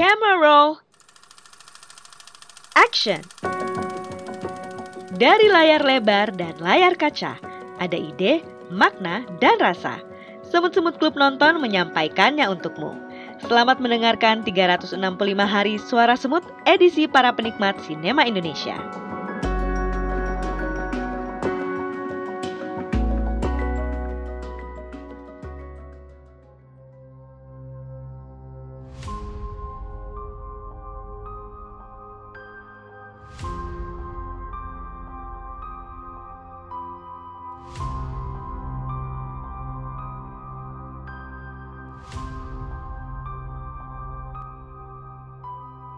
Camera 0.00 0.40
roll. 0.40 0.80
Action. 2.72 3.20
Dari 5.12 5.52
layar 5.52 5.84
lebar 5.84 6.32
dan 6.40 6.56
layar 6.56 6.96
kaca, 6.96 7.36
ada 7.76 7.98
ide, 8.00 8.40
makna, 8.72 9.28
dan 9.44 9.60
rasa. 9.60 10.00
Semut-semut 10.40 10.96
klub 10.96 11.20
nonton 11.20 11.60
menyampaikannya 11.60 12.48
untukmu. 12.48 12.96
Selamat 13.44 13.76
mendengarkan 13.76 14.40
365 14.40 14.96
hari 15.44 15.76
suara 15.76 16.16
semut 16.16 16.48
edisi 16.64 17.04
para 17.04 17.36
penikmat 17.36 17.76
sinema 17.84 18.24
Indonesia. 18.24 18.80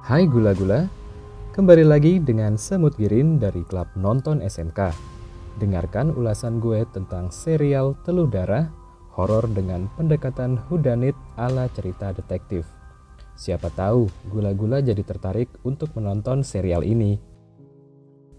Hai 0.03 0.27
gula-gula, 0.27 0.91
kembali 1.55 1.87
lagi 1.87 2.19
dengan 2.19 2.59
Semut 2.59 2.99
Girin 2.99 3.39
dari 3.39 3.63
Klub 3.63 3.87
Nonton 3.95 4.43
SMK. 4.43 4.91
Dengarkan 5.63 6.11
ulasan 6.19 6.59
gue 6.59 6.83
tentang 6.91 7.31
serial 7.31 7.95
Teluh 8.03 8.27
Darah, 8.27 8.67
horor 9.15 9.47
dengan 9.47 9.87
pendekatan 9.95 10.59
hudanit 10.67 11.15
ala 11.39 11.71
cerita 11.71 12.11
detektif. 12.11 12.67
Siapa 13.39 13.71
tahu 13.79 14.11
gula-gula 14.27 14.83
jadi 14.83 15.07
tertarik 15.07 15.47
untuk 15.63 15.95
menonton 15.95 16.43
serial 16.43 16.83
ini. 16.83 17.23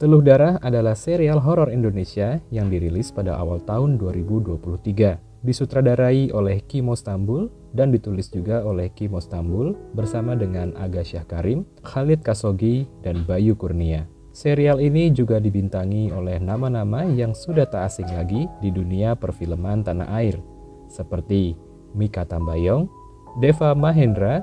Teluh 0.04 0.20
Darah 0.20 0.60
adalah 0.60 1.00
serial 1.00 1.40
horor 1.40 1.72
Indonesia 1.72 2.44
yang 2.52 2.68
dirilis 2.68 3.16
pada 3.16 3.40
awal 3.40 3.64
tahun 3.64 3.96
2023 3.96 5.33
disutradarai 5.44 6.32
oleh 6.32 6.64
Kimo 6.64 6.96
Stambul 6.96 7.52
dan 7.76 7.92
ditulis 7.92 8.32
juga 8.32 8.64
oleh 8.64 8.90
Kimo 8.96 9.20
Stambul 9.20 9.76
bersama 9.92 10.34
dengan 10.34 10.72
Aga 10.80 11.04
Syah 11.04 11.28
Karim, 11.28 11.68
Khalid 11.84 12.24
Kasogi, 12.24 12.88
dan 13.04 13.28
Bayu 13.28 13.54
Kurnia. 13.54 14.08
Serial 14.34 14.82
ini 14.82 15.14
juga 15.14 15.38
dibintangi 15.38 16.10
oleh 16.10 16.42
nama-nama 16.42 17.06
yang 17.06 17.38
sudah 17.38 17.70
tak 17.70 17.94
asing 17.94 18.10
lagi 18.10 18.50
di 18.64 18.74
dunia 18.74 19.14
perfilman 19.14 19.86
tanah 19.86 20.10
air, 20.10 20.42
seperti 20.90 21.54
Mika 21.94 22.26
Tambayong, 22.26 22.90
Deva 23.38 23.78
Mahendra, 23.78 24.42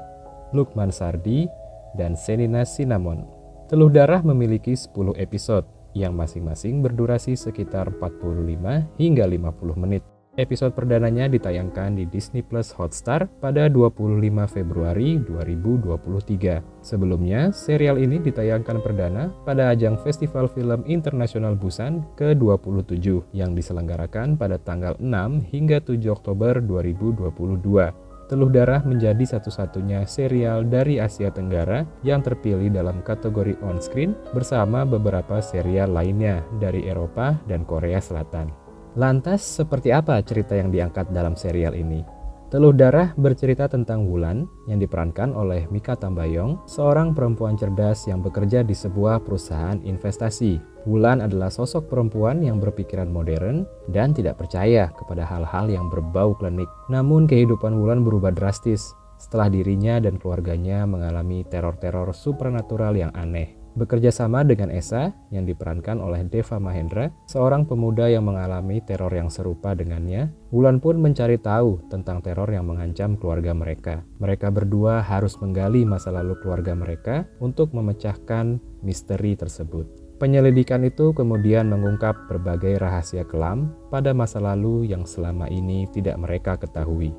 Lukman 0.54 0.94
Sardi, 0.94 1.50
dan 1.98 2.14
Senina 2.14 2.62
Sinamon. 2.62 3.26
Teluh 3.66 3.90
Darah 3.90 4.22
memiliki 4.22 4.78
10 4.78 5.18
episode 5.18 5.66
yang 5.90 6.14
masing-masing 6.14 6.86
berdurasi 6.86 7.34
sekitar 7.34 7.90
45 7.98 8.86
hingga 8.94 9.26
50 9.26 9.74
menit. 9.74 10.02
Episode 10.40 10.72
perdananya 10.72 11.28
ditayangkan 11.28 12.00
di 12.00 12.08
Disney 12.08 12.40
Plus 12.40 12.72
Hotstar 12.72 13.28
pada 13.44 13.68
25 13.68 14.08
Februari 14.48 15.20
2023. 15.20 16.64
Sebelumnya, 16.80 17.52
serial 17.52 18.00
ini 18.00 18.16
ditayangkan 18.16 18.80
perdana 18.80 19.28
pada 19.44 19.68
ajang 19.68 20.00
Festival 20.00 20.48
Film 20.48 20.80
Internasional 20.88 21.60
Busan 21.60 22.08
ke-27 22.16 23.36
yang 23.36 23.52
diselenggarakan 23.52 24.40
pada 24.40 24.56
tanggal 24.56 24.96
6 24.96 25.52
hingga 25.52 25.84
7 25.84 26.08
Oktober 26.08 26.64
2022. 26.64 28.10
Teluh 28.30 28.46
Darah 28.46 28.78
menjadi 28.86 29.26
satu-satunya 29.26 30.06
serial 30.06 30.62
dari 30.70 31.02
Asia 31.02 31.34
Tenggara 31.34 31.82
yang 32.06 32.22
terpilih 32.22 32.70
dalam 32.70 33.02
kategori 33.02 33.58
on-screen 33.58 34.14
bersama 34.30 34.86
beberapa 34.86 35.42
serial 35.42 35.90
lainnya 35.90 36.46
dari 36.62 36.86
Eropa 36.86 37.34
dan 37.50 37.66
Korea 37.66 37.98
Selatan. 37.98 38.59
Lantas, 38.98 39.46
seperti 39.46 39.94
apa 39.94 40.18
cerita 40.26 40.58
yang 40.58 40.74
diangkat 40.74 41.14
dalam 41.14 41.38
serial 41.38 41.78
ini? 41.78 42.02
Teluh 42.50 42.74
Darah 42.74 43.14
bercerita 43.14 43.70
tentang 43.70 44.10
Wulan 44.10 44.42
yang 44.66 44.82
diperankan 44.82 45.30
oleh 45.30 45.70
Mika 45.70 45.94
Tambayong, 45.94 46.66
seorang 46.66 47.14
perempuan 47.14 47.54
cerdas 47.54 48.10
yang 48.10 48.18
bekerja 48.26 48.66
di 48.66 48.74
sebuah 48.74 49.22
perusahaan 49.22 49.78
investasi. 49.78 50.58
Wulan 50.82 51.22
adalah 51.22 51.46
sosok 51.46 51.86
perempuan 51.86 52.42
yang 52.42 52.58
berpikiran 52.58 53.06
modern 53.06 53.70
dan 53.94 54.10
tidak 54.10 54.42
percaya 54.42 54.90
kepada 54.98 55.22
hal-hal 55.22 55.70
yang 55.70 55.86
berbau 55.86 56.34
klinik. 56.34 56.66
Namun 56.90 57.30
kehidupan 57.30 57.78
Wulan 57.78 58.02
berubah 58.02 58.34
drastis 58.34 58.98
setelah 59.14 59.46
dirinya 59.46 60.02
dan 60.02 60.18
keluarganya 60.18 60.90
mengalami 60.90 61.46
teror-teror 61.46 62.10
supernatural 62.10 62.98
yang 62.98 63.14
aneh. 63.14 63.59
Bekerja 63.78 64.10
sama 64.10 64.42
dengan 64.42 64.66
Esa 64.74 65.14
yang 65.30 65.46
diperankan 65.46 66.02
oleh 66.02 66.26
Deva 66.26 66.58
Mahendra, 66.58 67.14
seorang 67.30 67.62
pemuda 67.62 68.10
yang 68.10 68.26
mengalami 68.26 68.82
teror 68.82 69.14
yang 69.14 69.30
serupa 69.30 69.78
dengannya, 69.78 70.30
Wulan 70.50 70.82
pun 70.82 70.98
mencari 70.98 71.38
tahu 71.38 71.78
tentang 71.86 72.18
teror 72.18 72.50
yang 72.50 72.66
mengancam 72.66 73.14
keluarga 73.14 73.54
mereka. 73.54 74.02
Mereka 74.18 74.50
berdua 74.50 74.98
harus 74.98 75.38
menggali 75.38 75.86
masa 75.86 76.10
lalu 76.10 76.34
keluarga 76.42 76.74
mereka 76.74 77.30
untuk 77.38 77.70
memecahkan 77.70 78.58
misteri 78.82 79.38
tersebut. 79.38 79.86
Penyelidikan 80.18 80.84
itu 80.84 81.16
kemudian 81.16 81.70
mengungkap 81.70 82.28
berbagai 82.28 82.76
rahasia 82.82 83.24
kelam 83.24 83.72
pada 83.88 84.12
masa 84.12 84.36
lalu 84.36 84.90
yang 84.90 85.06
selama 85.08 85.48
ini 85.48 85.88
tidak 85.94 86.18
mereka 86.20 86.60
ketahui. 86.60 87.14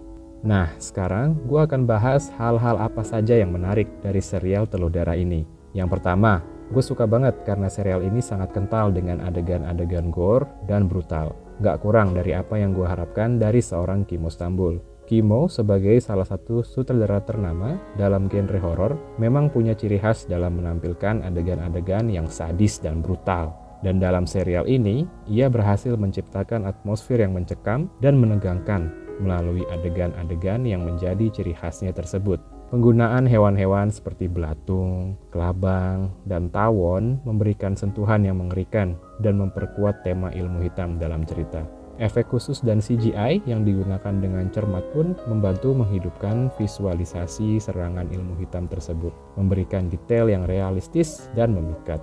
Nah, 0.46 0.70
sekarang 0.78 1.38
gue 1.50 1.62
akan 1.62 1.90
bahas 1.90 2.30
hal-hal 2.38 2.78
apa 2.78 3.02
saja 3.02 3.38
yang 3.38 3.54
menarik 3.54 3.90
dari 4.06 4.22
serial 4.22 4.70
Telur 4.70 4.90
Darah 4.94 5.18
ini. 5.18 5.61
Yang 5.72 6.00
pertama, 6.00 6.44
gue 6.72 6.84
suka 6.84 7.08
banget 7.08 7.44
karena 7.44 7.68
serial 7.68 8.04
ini 8.04 8.20
sangat 8.20 8.56
kental 8.56 8.92
dengan 8.92 9.24
adegan-adegan 9.24 10.12
gore 10.12 10.48
dan 10.68 10.88
brutal. 10.88 11.36
Gak 11.62 11.84
kurang 11.86 12.18
dari 12.18 12.34
apa 12.34 12.58
yang 12.58 12.74
gue 12.74 12.88
harapkan 12.88 13.38
dari 13.38 13.62
seorang 13.62 14.04
Kimo 14.08 14.32
Stambul. 14.32 14.82
Kimo 15.06 15.52
sebagai 15.52 16.00
salah 16.00 16.24
satu 16.24 16.64
sutradara 16.64 17.20
ternama 17.22 17.76
dalam 18.00 18.32
genre 18.32 18.60
horor 18.64 18.96
memang 19.20 19.52
punya 19.52 19.76
ciri 19.76 20.00
khas 20.00 20.24
dalam 20.24 20.56
menampilkan 20.56 21.28
adegan-adegan 21.28 22.08
yang 22.08 22.32
sadis 22.32 22.80
dan 22.80 23.04
brutal. 23.04 23.52
Dan 23.82 23.98
dalam 23.98 24.30
serial 24.30 24.70
ini, 24.70 25.10
ia 25.26 25.50
berhasil 25.50 25.98
menciptakan 25.98 26.70
atmosfer 26.70 27.18
yang 27.18 27.34
mencekam 27.34 27.90
dan 27.98 28.14
menegangkan 28.22 28.94
melalui 29.22 29.66
adegan-adegan 29.70 30.66
yang 30.66 30.86
menjadi 30.86 31.30
ciri 31.34 31.54
khasnya 31.58 31.94
tersebut. 31.94 32.42
Penggunaan 32.72 33.28
hewan-hewan 33.28 33.92
seperti 33.92 34.32
belatung, 34.32 35.20
kelabang, 35.28 36.08
dan 36.24 36.48
tawon 36.56 37.20
memberikan 37.28 37.76
sentuhan 37.76 38.24
yang 38.24 38.40
mengerikan 38.40 38.96
dan 39.20 39.36
memperkuat 39.44 40.08
tema 40.08 40.32
ilmu 40.32 40.64
hitam 40.64 40.96
dalam 40.96 41.28
cerita. 41.28 41.68
Efek 42.00 42.32
khusus 42.32 42.64
dan 42.64 42.80
CGI 42.80 43.44
yang 43.44 43.68
digunakan 43.68 44.16
dengan 44.16 44.48
cermat 44.56 44.88
pun 44.96 45.20
membantu 45.28 45.76
menghidupkan 45.76 46.48
visualisasi 46.56 47.60
serangan 47.60 48.08
ilmu 48.08 48.40
hitam 48.40 48.72
tersebut, 48.72 49.12
memberikan 49.36 49.92
detail 49.92 50.32
yang 50.32 50.48
realistis 50.48 51.28
dan 51.36 51.52
memikat. 51.52 52.00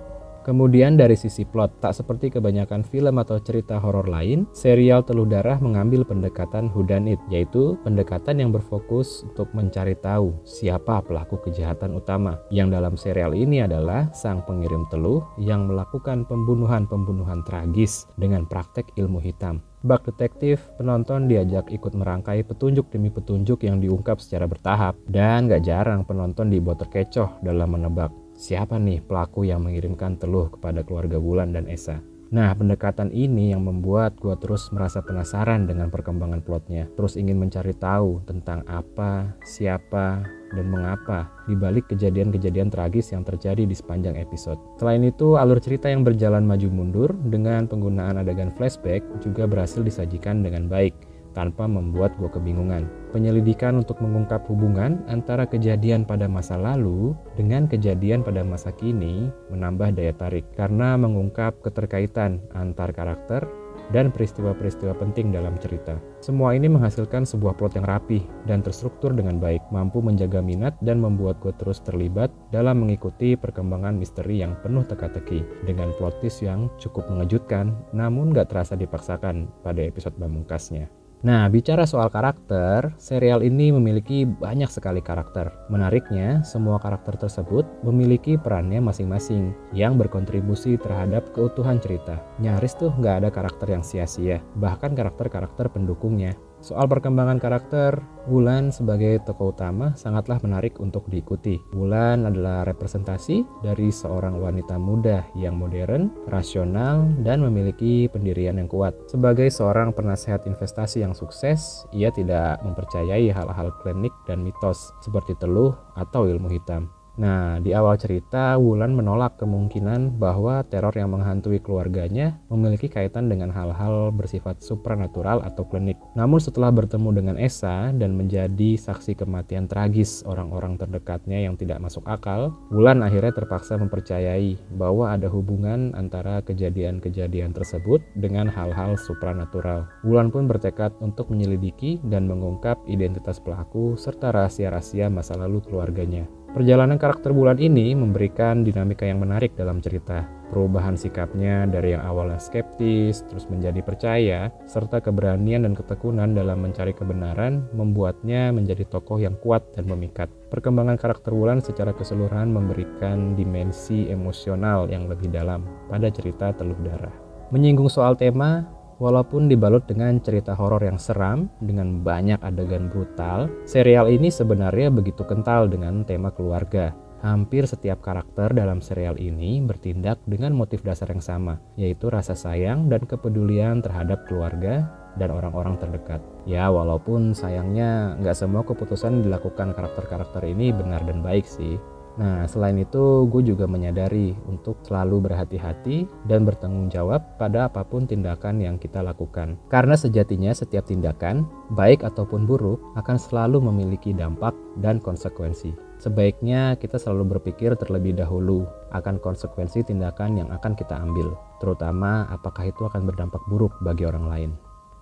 Kemudian 0.49 0.97
dari 0.97 1.13
sisi 1.13 1.45
plot, 1.45 1.77
tak 1.77 1.93
seperti 1.93 2.33
kebanyakan 2.33 2.81
film 2.81 3.21
atau 3.21 3.37
cerita 3.37 3.77
horor 3.77 4.09
lain, 4.09 4.49
serial 4.49 5.05
Teluh 5.05 5.29
Darah 5.29 5.61
mengambil 5.61 6.01
pendekatan 6.01 6.73
whodunit, 6.73 7.21
yaitu 7.29 7.77
pendekatan 7.85 8.41
yang 8.41 8.49
berfokus 8.49 9.21
untuk 9.29 9.45
mencari 9.53 9.93
tahu 9.93 10.33
siapa 10.49 11.05
pelaku 11.05 11.37
kejahatan 11.45 11.93
utama. 11.93 12.41
Yang 12.49 12.67
dalam 12.73 12.93
serial 12.97 13.37
ini 13.37 13.61
adalah 13.61 14.09
sang 14.09 14.41
pengirim 14.41 14.89
teluh 14.89 15.21
yang 15.37 15.69
melakukan 15.69 16.25
pembunuhan-pembunuhan 16.25 17.45
tragis 17.45 18.09
dengan 18.17 18.49
praktek 18.49 18.89
ilmu 18.97 19.21
hitam. 19.21 19.61
Bak 19.85 20.09
detektif, 20.09 20.65
penonton 20.81 21.29
diajak 21.29 21.69
ikut 21.69 21.93
merangkai 21.93 22.41
petunjuk 22.41 22.89
demi 22.89 23.13
petunjuk 23.13 23.69
yang 23.69 23.77
diungkap 23.77 24.17
secara 24.17 24.49
bertahap. 24.49 24.97
Dan 25.05 25.45
gak 25.45 25.61
jarang 25.61 26.09
penonton 26.09 26.49
dibuat 26.49 26.81
terkecoh 26.81 27.37
dalam 27.45 27.77
menebak 27.77 28.09
siapa 28.39 28.79
nih 28.79 29.03
pelaku 29.03 29.43
yang 29.43 29.67
mengirimkan 29.67 30.15
teluh 30.15 30.47
kepada 30.47 30.79
keluarga 30.87 31.19
Wulan 31.19 31.51
dan 31.51 31.67
Esa. 31.67 31.99
Nah, 32.29 32.53
pendekatan 32.53 33.09
ini 33.09 33.51
yang 33.51 33.65
membuat 33.65 34.15
gue 34.21 34.37
terus 34.37 34.69
merasa 34.69 35.01
penasaran 35.01 35.65
dengan 35.65 35.89
perkembangan 35.89 36.45
plotnya. 36.45 36.85
Terus 36.93 37.17
ingin 37.17 37.41
mencari 37.41 37.73
tahu 37.73 38.21
tentang 38.29 38.61
apa, 38.69 39.33
siapa, 39.41 40.23
dan 40.53 40.65
mengapa 40.69 41.25
di 41.49 41.57
balik 41.57 41.89
kejadian-kejadian 41.89 42.69
tragis 42.69 43.09
yang 43.17 43.25
terjadi 43.25 43.65
di 43.65 43.73
sepanjang 43.73 44.13
episode. 44.21 44.61
Selain 44.77 45.01
itu, 45.01 45.41
alur 45.41 45.57
cerita 45.57 45.89
yang 45.89 46.05
berjalan 46.05 46.45
maju 46.45 46.69
mundur 46.69 47.09
dengan 47.17 47.65
penggunaan 47.65 48.21
adegan 48.21 48.53
flashback 48.53 49.01
juga 49.25 49.49
berhasil 49.49 49.81
disajikan 49.81 50.45
dengan 50.45 50.69
baik 50.69 51.08
tanpa 51.33 51.65
membuat 51.65 52.15
gue 52.17 52.29
kebingungan. 52.29 52.87
Penyelidikan 53.09 53.81
untuk 53.81 53.97
mengungkap 54.05 54.45
hubungan 54.45 55.01
antara 55.09 55.49
kejadian 55.49 56.05
pada 56.05 56.29
masa 56.29 56.55
lalu 56.57 57.17
dengan 57.33 57.65
kejadian 57.65 58.21
pada 58.21 58.45
masa 58.45 58.69
kini 58.69 59.33
menambah 59.49 59.97
daya 59.97 60.13
tarik 60.13 60.45
karena 60.53 60.93
mengungkap 60.93 61.57
keterkaitan 61.65 62.37
antar 62.53 62.93
karakter 62.93 63.49
dan 63.89 64.13
peristiwa-peristiwa 64.13 64.93
penting 64.97 65.33
dalam 65.33 65.57
cerita. 65.57 65.97
Semua 66.21 66.53
ini 66.53 66.69
menghasilkan 66.69 67.25
sebuah 67.25 67.57
plot 67.57 67.79
yang 67.79 67.87
rapih 67.89 68.21
dan 68.45 68.61
terstruktur 68.61 69.15
dengan 69.15 69.41
baik, 69.41 69.63
mampu 69.73 70.03
menjaga 70.03 70.43
minat 70.43 70.77
dan 70.85 71.01
membuat 71.01 71.41
gue 71.41 71.53
terus 71.57 71.81
terlibat 71.81 72.29
dalam 72.53 72.85
mengikuti 72.85 73.33
perkembangan 73.33 73.97
misteri 73.97 74.45
yang 74.45 74.53
penuh 74.61 74.85
teka-teki 74.85 75.41
dengan 75.65 75.89
plot 75.97 76.21
twist 76.21 76.45
yang 76.45 76.69
cukup 76.77 77.09
mengejutkan 77.09 77.73
namun 77.95 78.35
gak 78.35 78.53
terasa 78.53 78.77
dipaksakan 78.77 79.49
pada 79.65 79.81
episode 79.81 80.13
pamungkasnya. 80.19 80.98
Nah, 81.19 81.51
bicara 81.51 81.83
soal 81.83 82.07
karakter, 82.07 82.95
serial 82.95 83.43
ini 83.43 83.75
memiliki 83.75 84.23
banyak 84.23 84.71
sekali 84.71 85.03
karakter. 85.03 85.51
Menariknya, 85.67 86.47
semua 86.47 86.79
karakter 86.79 87.19
tersebut 87.19 87.67
memiliki 87.83 88.39
perannya 88.39 88.79
masing-masing 88.79 89.51
yang 89.75 89.99
berkontribusi 89.99 90.79
terhadap 90.79 91.27
keutuhan 91.35 91.75
cerita. 91.83 92.23
Nyaris 92.39 92.79
tuh 92.79 92.95
nggak 92.95 93.15
ada 93.19 93.29
karakter 93.35 93.67
yang 93.67 93.83
sia-sia, 93.83 94.39
bahkan 94.55 94.95
karakter-karakter 94.95 95.67
pendukungnya. 95.67 96.39
Soal 96.59 96.91
perkembangan 96.91 97.39
karakter, 97.39 98.03
Wulan 98.27 98.69
sebagai 98.69 99.23
tokoh 99.23 99.55
utama 99.55 99.95
sangatlah 99.95 100.37
menarik 100.43 100.77
untuk 100.83 101.07
diikuti. 101.07 101.57
Wulan 101.71 102.27
adalah 102.27 102.67
representasi 102.67 103.63
dari 103.63 103.89
seorang 103.89 104.37
wanita 104.37 104.75
muda 104.75 105.23
yang 105.39 105.55
modern, 105.57 106.11
rasional, 106.27 107.09
dan 107.23 107.41
memiliki 107.41 108.11
pendirian 108.11 108.59
yang 108.59 108.67
kuat. 108.67 108.93
Sebagai 109.07 109.47
seorang 109.49 109.95
penasehat 109.95 110.45
investasi 110.45 111.01
yang 111.01 111.15
sukses, 111.15 111.87
ia 111.95 112.11
tidak 112.11 112.59
mempercayai 112.61 113.31
hal-hal 113.31 113.71
klinik 113.81 114.11
dan 114.27 114.43
mitos 114.43 114.91
seperti 114.99 115.39
teluh 115.39 115.73
atau 115.95 116.27
ilmu 116.27 116.51
hitam. 116.51 116.98
Nah, 117.19 117.59
di 117.59 117.75
awal 117.75 117.99
cerita, 117.99 118.55
Wulan 118.55 118.95
menolak 118.95 119.35
kemungkinan 119.43 120.15
bahwa 120.15 120.63
teror 120.63 120.95
yang 120.95 121.11
menghantui 121.11 121.59
keluarganya 121.59 122.39
memiliki 122.47 122.87
kaitan 122.87 123.27
dengan 123.27 123.51
hal-hal 123.51 124.15
bersifat 124.15 124.63
supranatural 124.63 125.43
atau 125.43 125.67
klinik. 125.67 125.99
Namun 126.15 126.39
setelah 126.39 126.71
bertemu 126.71 127.11
dengan 127.11 127.35
Esa 127.35 127.91
dan 127.91 128.15
menjadi 128.15 128.79
saksi 128.79 129.19
kematian 129.19 129.67
tragis 129.67 130.23
orang-orang 130.23 130.79
terdekatnya 130.79 131.43
yang 131.43 131.59
tidak 131.59 131.83
masuk 131.83 132.07
akal, 132.07 132.55
Wulan 132.71 133.03
akhirnya 133.03 133.35
terpaksa 133.35 133.75
mempercayai 133.75 134.55
bahwa 134.79 135.11
ada 135.11 135.27
hubungan 135.27 135.91
antara 135.99 136.39
kejadian-kejadian 136.47 137.51
tersebut 137.51 137.99
dengan 138.15 138.47
hal-hal 138.47 138.95
supranatural. 138.95 139.91
Wulan 140.07 140.31
pun 140.31 140.47
bertekad 140.47 140.95
untuk 141.03 141.27
menyelidiki 141.27 141.99
dan 142.07 142.31
mengungkap 142.31 142.79
identitas 142.87 143.43
pelaku 143.43 143.99
serta 143.99 144.31
rahasia-rahasia 144.31 145.11
masa 145.11 145.35
lalu 145.35 145.59
keluarganya. 145.67 146.38
Perjalanan 146.49 146.97
karakter 146.97 147.29
bulan 147.29 147.61
ini 147.61 147.93
memberikan 147.93 148.65
dinamika 148.65 149.05
yang 149.05 149.21
menarik 149.21 149.53
dalam 149.53 149.85
cerita. 149.85 150.25
Perubahan 150.49 150.97
sikapnya 150.97 151.69
dari 151.69 151.93
yang 151.93 152.01
awalnya 152.01 152.41
skeptis, 152.41 153.21
terus 153.29 153.45
menjadi 153.53 153.85
percaya, 153.85 154.49
serta 154.65 154.97
keberanian 154.97 155.61
dan 155.61 155.77
ketekunan 155.77 156.33
dalam 156.33 156.65
mencari 156.65 156.89
kebenaran 156.89 157.69
membuatnya 157.77 158.49
menjadi 158.49 158.81
tokoh 158.89 159.21
yang 159.21 159.37
kuat 159.45 159.61
dan 159.77 159.85
memikat. 159.85 160.25
Perkembangan 160.49 160.97
karakter 160.97 161.37
Wulan 161.37 161.61
secara 161.61 161.93
keseluruhan 161.93 162.49
memberikan 162.49 163.37
dimensi 163.37 164.09
emosional 164.09 164.89
yang 164.89 165.05
lebih 165.05 165.29
dalam 165.29 165.69
pada 165.85 166.09
cerita 166.09 166.49
Teluh 166.49 166.81
Darah. 166.81 167.13
Menyinggung 167.53 167.93
soal 167.93 168.17
tema, 168.17 168.65
Walaupun 168.99 169.47
dibalut 169.47 169.87
dengan 169.87 170.19
cerita 170.19 170.51
horor 170.59 170.83
yang 170.83 170.99
seram 170.99 171.47
dengan 171.63 172.03
banyak 172.03 172.43
adegan 172.43 172.91
brutal, 172.91 173.47
serial 173.63 174.11
ini 174.11 174.27
sebenarnya 174.27 174.91
begitu 174.91 175.23
kental 175.23 175.71
dengan 175.71 176.03
tema 176.03 176.35
keluarga. 176.35 176.91
Hampir 177.23 177.63
setiap 177.63 178.03
karakter 178.03 178.51
dalam 178.51 178.83
serial 178.83 179.15
ini 179.15 179.63
bertindak 179.63 180.19
dengan 180.27 180.51
motif 180.51 180.83
dasar 180.83 181.11
yang 181.15 181.23
sama, 181.23 181.63
yaitu 181.79 182.11
rasa 182.11 182.35
sayang 182.35 182.91
dan 182.91 183.07
kepedulian 183.07 183.79
terhadap 183.79 184.27
keluarga 184.27 184.87
dan 185.15 185.31
orang-orang 185.31 185.79
terdekat. 185.79 186.19
Ya, 186.43 186.67
walaupun 186.67 187.31
sayangnya 187.31 188.19
nggak 188.19 188.35
semua 188.35 188.67
keputusan 188.67 189.23
dilakukan 189.23 189.75
karakter-karakter 189.75 190.43
ini 190.43 190.75
benar 190.75 191.03
dan 191.07 191.23
baik 191.23 191.47
sih. 191.47 191.79
Nah, 192.17 192.49
selain 192.49 192.79
itu, 192.79 193.29
gue 193.29 193.41
juga 193.45 193.69
menyadari 193.69 194.33
untuk 194.49 194.81
selalu 194.81 195.29
berhati-hati 195.29 196.09
dan 196.25 196.43
bertanggung 196.47 196.89
jawab 196.89 197.37
pada 197.37 197.69
apa 197.69 197.85
pun 197.85 198.09
tindakan 198.09 198.59
yang 198.63 198.75
kita 198.81 199.03
lakukan. 199.03 199.59
Karena 199.69 199.93
sejatinya 199.93 200.51
setiap 200.51 200.89
tindakan, 200.89 201.45
baik 201.75 202.01
ataupun 202.01 202.49
buruk, 202.49 202.81
akan 202.99 203.15
selalu 203.15 203.61
memiliki 203.63 204.11
dampak 204.11 204.55
dan 204.81 204.97
konsekuensi. 204.99 205.89
Sebaiknya 205.99 206.79
kita 206.79 206.95
selalu 206.95 207.35
berpikir 207.35 207.75
terlebih 207.75 208.15
dahulu 208.15 208.63
akan 208.95 209.19
konsekuensi 209.19 209.83
tindakan 209.83 210.39
yang 210.39 210.47
akan 210.47 210.71
kita 210.71 210.95
ambil, 210.95 211.35
terutama 211.59 212.23
apakah 212.31 212.71
itu 212.71 212.87
akan 212.87 213.03
berdampak 213.03 213.43
buruk 213.51 213.75
bagi 213.83 214.07
orang 214.07 214.25
lain. 214.31 214.51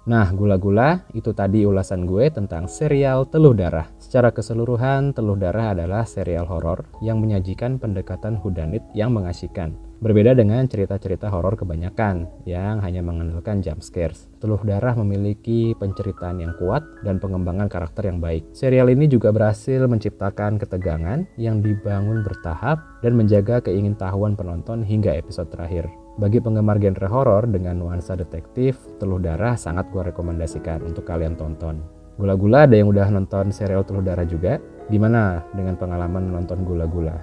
Nah, 0.08 0.32
gula-gula, 0.32 1.04
itu 1.12 1.36
tadi 1.36 1.68
ulasan 1.68 2.08
gue 2.08 2.32
tentang 2.32 2.72
serial 2.72 3.28
Teluh 3.28 3.52
Darah. 3.52 3.92
Secara 4.00 4.32
keseluruhan, 4.32 5.12
Teluh 5.12 5.36
Darah 5.36 5.76
adalah 5.76 6.08
serial 6.08 6.48
horor 6.48 6.88
yang 7.04 7.20
menyajikan 7.20 7.76
pendekatan 7.76 8.40
hudanit 8.40 8.88
yang 8.96 9.12
mengasihkan. 9.12 9.76
Berbeda 10.00 10.32
dengan 10.32 10.64
cerita-cerita 10.64 11.28
horor 11.28 11.60
kebanyakan 11.60 12.24
yang 12.48 12.80
hanya 12.80 13.04
mengandalkan 13.04 13.60
jump 13.60 13.84
scares. 13.84 14.32
Teluh 14.40 14.64
Darah 14.64 14.96
memiliki 14.96 15.76
penceritaan 15.76 16.40
yang 16.40 16.56
kuat 16.56 16.88
dan 17.04 17.20
pengembangan 17.20 17.68
karakter 17.68 18.08
yang 18.08 18.24
baik. 18.24 18.48
Serial 18.56 18.88
ini 18.88 19.12
juga 19.12 19.36
berhasil 19.36 19.84
menciptakan 19.92 20.56
ketegangan 20.56 21.28
yang 21.36 21.60
dibangun 21.60 22.24
bertahap 22.24 22.80
dan 23.04 23.20
menjaga 23.20 23.60
keingintahuan 23.60 24.40
penonton 24.40 24.88
hingga 24.88 25.12
episode 25.12 25.52
terakhir. 25.52 26.07
Bagi 26.18 26.42
penggemar 26.42 26.82
genre 26.82 27.06
horor 27.14 27.46
dengan 27.46 27.78
nuansa 27.78 28.18
detektif, 28.18 28.82
Teluh 28.98 29.22
Darah 29.22 29.54
sangat 29.54 29.94
gue 29.94 30.02
rekomendasikan 30.02 30.82
untuk 30.82 31.06
kalian 31.06 31.38
tonton. 31.38 31.78
Gula-gula 32.18 32.66
ada 32.66 32.74
yang 32.74 32.90
udah 32.90 33.06
nonton 33.14 33.54
serial 33.54 33.86
Teluh 33.86 34.02
Darah 34.02 34.26
juga? 34.26 34.58
Gimana 34.90 35.46
dengan 35.54 35.78
pengalaman 35.78 36.34
nonton 36.34 36.66
gula-gula? 36.66 37.14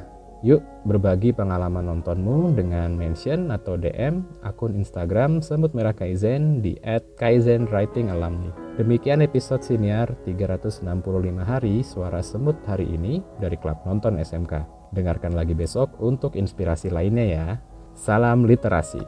Yuk 0.46 0.62
berbagi 0.86 1.34
pengalaman 1.34 1.90
nontonmu 1.90 2.54
dengan 2.54 2.94
mention 2.94 3.50
atau 3.50 3.74
DM 3.74 4.22
akun 4.46 4.78
Instagram 4.78 5.42
Semut 5.42 5.74
Merah 5.74 5.96
Kaizen 5.96 6.62
di 6.62 6.78
@kaizenwritingalumni. 7.18 8.78
Demikian 8.78 9.26
episode 9.26 9.66
siniar 9.66 10.14
365 10.22 11.42
hari 11.42 11.82
suara 11.82 12.22
semut 12.22 12.54
hari 12.62 12.86
ini 12.94 13.18
dari 13.42 13.58
Klub 13.58 13.82
Nonton 13.82 14.22
SMK. 14.22 14.62
Dengarkan 14.94 15.34
lagi 15.34 15.58
besok 15.58 15.90
untuk 15.98 16.38
inspirasi 16.38 16.94
lainnya 16.94 17.26
ya. 17.26 17.48
Salam 17.94 18.42
literasi. 18.42 19.00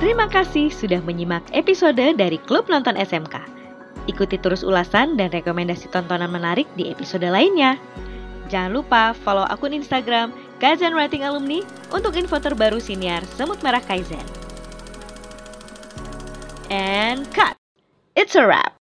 Terima 0.00 0.28
kasih 0.28 0.72
sudah 0.72 1.00
menyimak 1.04 1.44
episode 1.52 1.96
dari 1.96 2.36
Klub 2.48 2.68
Nonton 2.68 2.96
SMK. 2.96 3.40
Ikuti 4.08 4.40
terus 4.40 4.64
ulasan 4.64 5.16
dan 5.16 5.28
rekomendasi 5.28 5.92
tontonan 5.92 6.32
menarik 6.32 6.64
di 6.76 6.88
episode 6.88 7.28
lainnya. 7.28 7.76
Jangan 8.48 8.72
lupa 8.80 9.12
follow 9.12 9.44
akun 9.48 9.76
Instagram 9.76 10.32
Kaizen 10.56 10.96
Writing 10.96 11.24
Alumni 11.24 11.60
untuk 11.92 12.16
info 12.16 12.40
terbaru 12.40 12.80
siniar 12.80 13.24
Semut 13.36 13.60
Merah 13.60 13.84
Kaizen. 13.84 14.39
And 16.70 17.32
cut. 17.34 17.56
It's 18.14 18.36
a 18.36 18.46
wrap. 18.46 18.79